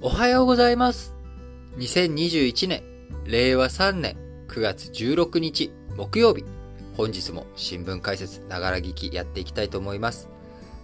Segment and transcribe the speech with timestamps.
[0.00, 1.12] おはようございます。
[1.78, 2.84] 2021年、
[3.24, 4.16] 令和3年
[4.46, 6.44] 9月16日木曜日。
[6.96, 10.28] 本日も新聞解説、ながら聞きやっていきたいと思います。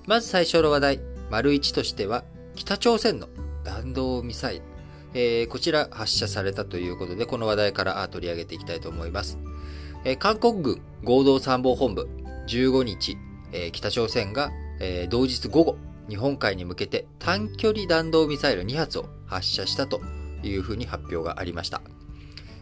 [0.09, 1.01] まず最初の話題、
[1.31, 2.25] 丸1としては、
[2.57, 3.29] 北朝鮮の
[3.63, 4.63] 弾道ミサイル。
[5.15, 9.39] えーこちら発射されたということで、この話題から取り上げていきたいと思います。
[10.05, 12.09] えー韓国軍合同参謀本部
[12.49, 13.17] 15日、
[13.53, 14.51] えー北朝鮮が、
[14.81, 15.77] えー同日午後、
[16.09, 20.01] 日本海に向けて短距離弾道ミサイル2発を発射したと
[20.43, 21.83] いうふうに発表がありました。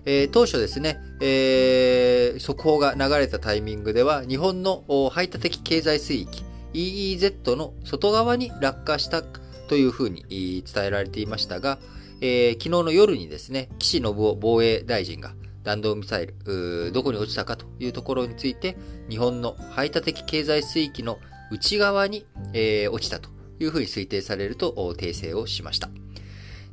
[0.05, 11.78] えー当初ですね、えー速報が流れたタイミングでは、日本の排他的経済水域 EEZ の外側に落下したというふうに伝えられていましたが、
[12.20, 18.77] えー昨日の夜にですね、岸信夫防衛大臣が弾道ミサイル、どこに落ちたかというところについて、
[19.09, 21.19] 日本の排他的経済水域の
[21.52, 22.24] 内側に、
[22.55, 23.29] えー落ちたと
[23.61, 25.91] いうふうに推定されると訂正をしました。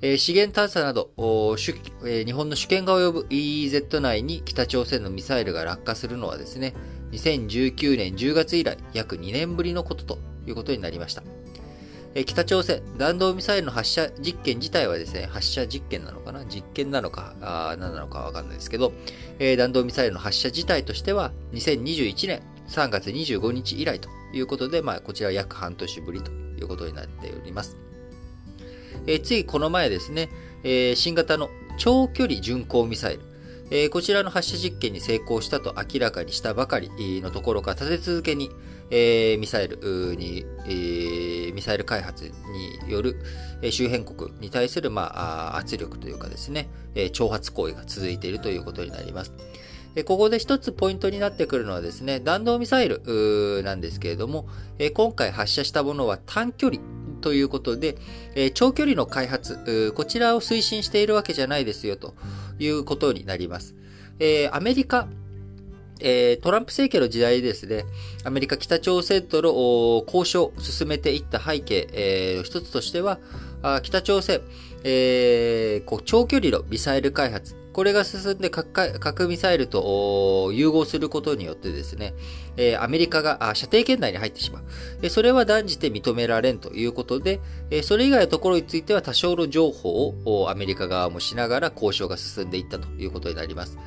[0.02, 6.74] えー資源探査など、えー日本の主権が及ぶ EEZ 内に北朝鮮のミサイルが落下するのはですね、
[7.12, 11.24] 2019年10月以来約2年ぶりのことということになりました。
[12.16, 16.46] えー北朝鮮弾道ミサイルの発射実験自体はですね、発射実験なのかな？
[16.46, 18.94] 実験なのか、あ何なのかわかんないですけど、
[19.40, 27.78] えー弾道ミサイルの発射自体としては2021年3月25日以来ということで、まあ、こちら約半年ぶりということになっております。
[29.08, 30.30] えーついこの前ですね、
[30.64, 33.22] えー新型の長距離巡航ミサイル、
[33.72, 36.90] えーこちらの発射実験に成功したと明らかにしたばかり
[37.22, 38.52] のところから立て続けに、
[38.92, 42.32] えミサイルに、えミサイル開発
[42.86, 43.22] による
[43.72, 49.34] 周辺国に対する、まあ、圧力というかですね、え挑発行為が続いているということになります。
[50.06, 54.48] ここで一つポイントになってくるのはですね、弾道ミサイルなんですけれども、
[54.94, 56.82] 今回発射したものは短距離
[57.22, 57.98] ということで、
[58.54, 62.14] 長距離の開発、こちらを推進しているわけじゃないですよと
[62.60, 63.76] いうことになります。
[64.52, 65.08] アメリカ、
[66.00, 67.84] トランプ政権の時代ですね、
[68.24, 73.20] アメリカ北朝鮮との交渉を進めていった背景、えー一つとしては、
[73.82, 74.40] 北朝鮮、
[76.06, 82.14] 長距離のミサイル開発、これが進んで核ミサイルと融合することによってですね、
[82.58, 84.64] えーアメリカがあ射程圏内に入ってしまう。
[85.02, 93.78] えーそれは断じて認められんということで、えーそれ以外のところについては多少の情報をアメリカ側もしながら交渉が進んでいったということになります。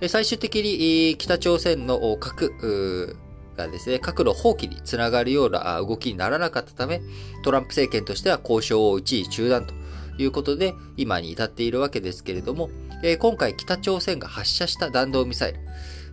[0.00, 3.16] えー最終的に北朝鮮の核
[3.56, 7.02] がですね、核の放棄につながるような動きにならなかったため、
[7.42, 9.74] トランプ政権としては交渉を一時中断と
[10.18, 12.70] いうことで、今に至っているわけですけれども、
[13.02, 15.60] えー今回北朝鮮が発射した弾道ミサイル、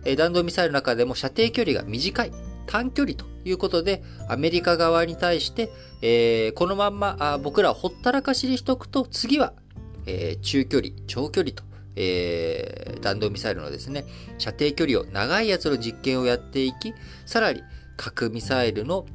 [0.04, 2.32] え弾道ミサイルの中でも射程距離が短い、
[2.66, 5.70] 短距離ということで、アメリカ側に対して、
[6.02, 9.54] えこのまんまあ僕らをほったらかしにしとくと、次は、
[10.06, 11.62] え中距離、長距離と、
[11.94, 14.04] えー弾道ミサイルのですね、
[14.38, 16.92] 射程距離を長いやつの実験をやっていき、
[17.24, 17.62] さらに
[17.96, 19.06] 核ミサイルの、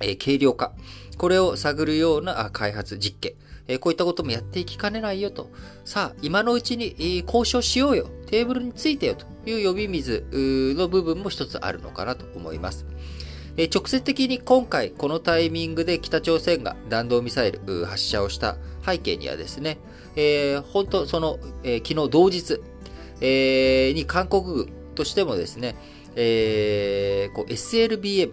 [0.00, 0.74] え軽量化、
[1.16, 3.34] これを探るような開発実験、
[3.66, 5.50] えこういったこともやっていきかねないよと。
[5.84, 8.08] さあ、今のうちに、交渉しようよ。
[8.26, 12.86] テーブルについてよという呼び水の部分も一つあるのかなと思います。
[13.56, 19.78] え直接的に今回このタイミングで北朝鮮が弾道ミサイル発射をした背景にはですね、
[20.16, 22.60] え本当その、え昨日同日、
[23.20, 25.76] えに韓国軍としてもですね、
[26.16, 28.32] えこう SLBM、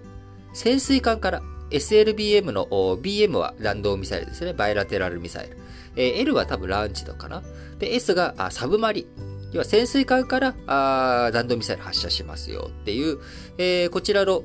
[0.53, 4.53] 潜水艦から SLBM の BM は弾道ミサイルですね。
[4.53, 5.57] バイラテラルミサイル。
[5.95, 7.43] えー L は多分ランチドかな。
[7.79, 9.07] で、S があサブマリ。
[9.51, 13.19] 要は潜水艦からあ弾道ミサイル発射しますよっていう、
[13.57, 14.43] えーこちらの、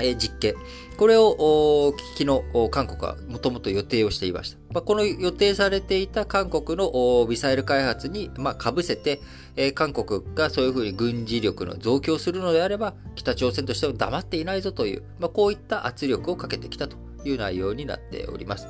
[0.00, 0.54] えー実験。
[1.00, 4.58] これをお昨日韓国はもともと予定をしていました。
[4.70, 9.18] まあ、この予定されていた韓国のミサイル開発に、まあ、被せて、
[9.56, 18.68] えー韓国がそういうふうに軍事力の増強するのであれば、北朝鮮としても黙っていないぞという、まあ、こういった圧力をかけてきたという内容になっております。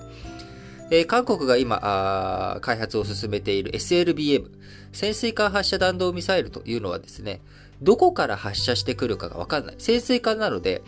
[0.93, 4.52] えー韓国が今あ開発を進めている SLBM、
[4.93, 7.40] 潜水艦発射弾道ミサイルというのはですね、
[7.82, 9.75] どこから発射してくるかがわかんない。
[9.78, 10.82] 潜水艦なので、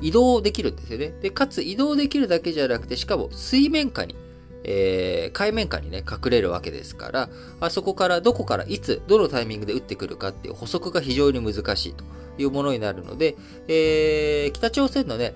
[0.00, 1.14] 移動できるんですよね。
[1.22, 4.16] で、かつ移動できるだけじゃなくて、しかも水面下に、
[4.64, 7.28] えー海面下にね、隠れるわけですから、
[7.60, 12.04] あそこからどこからいつ、どのタイミングで撃ってくるかっていう補足が非常に難しいと
[12.38, 13.36] いうものになるので、
[13.68, 15.34] えー北朝鮮のね、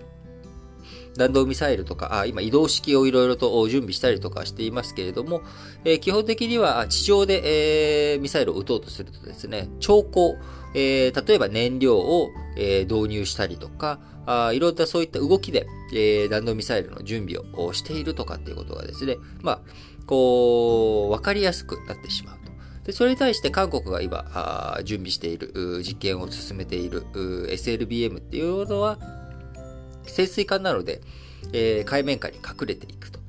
[1.19, 5.43] 弾道ミサイルとか、あ今移動式をいろいろと準備したりとかしていますけれども、
[5.85, 10.37] えー、基本的には地上で、えー、ミサイルを撃とうとするとですね、超高、
[10.75, 19.61] えー、例えば燃料を、えー、導入したりとか、あいろんなそういった動きで、えー、弾道ミサイルの準備をしているとかっていうことがですね、まあ、
[20.07, 22.53] こう、わかりやすくなってしまうと。
[22.85, 28.99] で、それに対して韓国が今、準備している、実験を進めている SLBM っていうのは、
[30.11, 31.01] 潜水艦なので、
[31.53, 33.21] えー、海面下に隠れていくと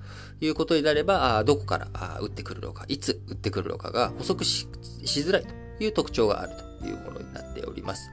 [0.41, 4.67] いうことになれば、あどこからあ撃ってくるのか、いつ撃ってくるのかが補足し
[5.05, 8.11] づらいという特徴があるというものになっております。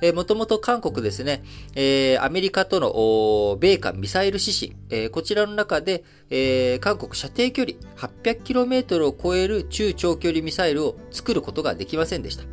[0.00, 1.42] えー、もともと韓国ですね、
[1.74, 12.44] えー、アメリカとの米韓ミサイル指針、えー、こちらの中で、えー、韓国射程距離 800km を超える中長距離ミサイルを作ることができませんでした。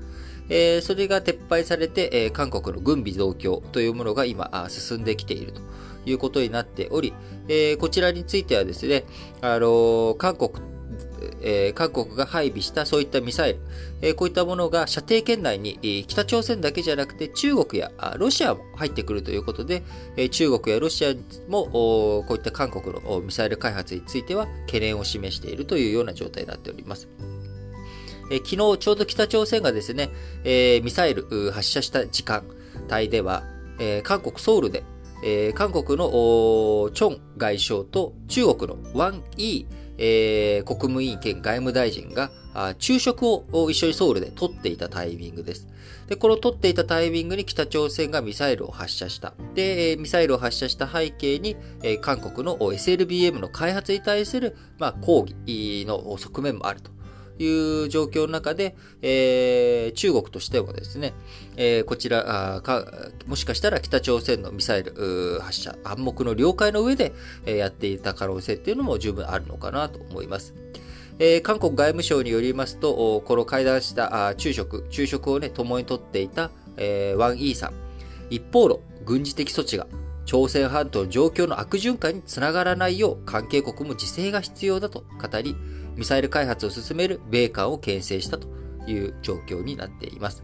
[0.50, 5.62] えー、それが撤廃されて、えー、韓国の軍備増強というものが今進んできていると
[6.06, 7.13] いうことになっており、
[7.47, 9.06] えー、こちらについてはですね、
[9.42, 10.75] あの韓国
[11.42, 13.59] えー、韓国が配備したそういったミサイル、
[14.01, 19.83] えー、こういったものが射程圏内に、えー、北朝鮮だけじゃなくて中国やロシアも入ってくるということで、
[20.18, 21.13] え中国やロシア
[21.47, 27.07] もこういった韓国のミサイル開発については懸念を示しているというような状態になっております。
[28.31, 30.10] え昨日ちょうど北朝鮮がですね、
[30.44, 32.44] えミサイル発射した時間
[32.92, 33.44] 帯では、
[33.80, 34.83] え韓国ソウルで、
[35.24, 36.10] え韓国の
[36.94, 42.31] チョン外相と中国のワン・イーえー、国務委員兼外務大臣が
[42.80, 45.68] 昼食を一緒にソウルで取っていたタイミングです。
[46.07, 49.33] で、この取っていたタイミングに北朝鮮がミサイルを発射した。
[49.56, 51.57] で、ミサイルを発射した背景に、
[52.00, 56.94] 韓国の SLBM の開発に対する、まあ、抗議の側面もあると。
[57.39, 61.13] いう状況の中で、えー、中国としてもですね、
[61.57, 62.85] えー、こちらか、
[63.27, 67.13] もしかしたら北朝鮮のミサイル発射、暗黙の了解の上で、
[67.45, 70.53] えー、やっていた可能性っていうのも十分あるのかなと思います。
[71.17, 77.73] えー、韓国外務省によりますと、この会談した昼食、昼食をね、共にとっていた、えー、ワン・イーさん。
[78.29, 79.87] 一方の軍事的措置が
[80.25, 85.56] 朝鮮半島の状況の悪循環につながらないよう関係国も自制が必要だと語り、
[85.95, 88.48] ミサイル開発を進める米韓を牽制したと
[88.88, 90.44] いう状況になっています。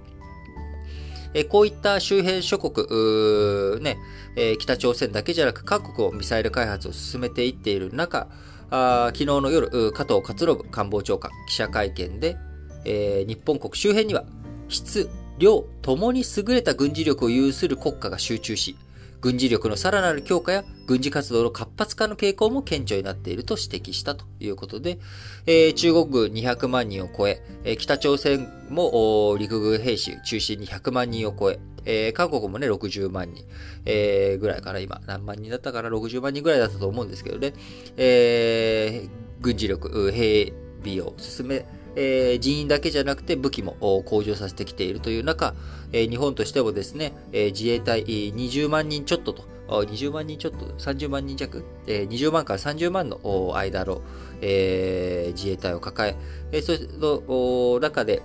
[1.33, 3.97] えこういった周辺諸国、ね、
[4.35, 8.27] え北朝鮮だけじゃなく各国をミサイル開発を進めていっている中、
[8.69, 12.37] あ昨日の夜、加藤勝信官房長官記者会見で、
[12.85, 14.25] えー、日本国周辺には
[14.67, 18.75] 質、量ともに優れた軍事力を有する国家が集中し、
[19.21, 24.97] 軍事力のさらなる強化や軍事活動の活発化の傾向も顕著になっていると指摘したということで、
[25.45, 33.45] えー、中国軍200万人を超え、えー、北朝鮮も陸軍兵士中心に100万人を超え、えー、韓国もね、60万人、
[33.85, 35.01] えー、ぐらいかな、今。
[35.05, 37.53] 何万人だったかな ?60 万人ぐらいだったと思うんですけどね。
[37.97, 39.09] えー、
[39.41, 40.53] 軍事力、兵
[40.83, 41.65] 備を進め、
[41.95, 45.53] えー、人員だけじゃなくて武器も向上させてきているという中、
[45.91, 54.01] えー、日本としてもですね、えー、自衛隊20万人ちょっとと、20万人ちょっと、30万人弱、えー、20万から30万の間の、
[54.41, 56.15] えー、自衛隊を抱え、
[56.51, 58.21] えー、その中で、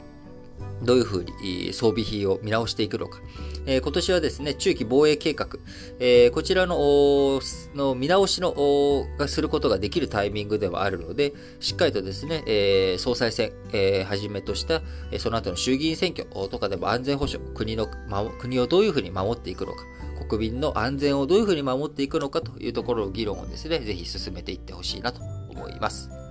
[0.82, 3.20] どういうふうに装備費を見直していくのか。
[3.66, 5.48] えー、今年はですね、中期防衛計画、
[5.98, 7.40] えー、こちらの
[7.74, 8.54] の見直しの
[9.18, 17.88] がすることができるタイミングではあるので、しっかりとですね、えー、総裁選、えー、はじめとした、えその後の衆議院選挙とかでも安全保障、国の、
[18.38, 19.84] 国をどういうふうに守っていくのか、
[20.28, 25.20] 国民の安全をどういうふうに守っていくのかというところの議論をですね、ぜひ進めていってほしいなと
[25.50, 26.25] 思います。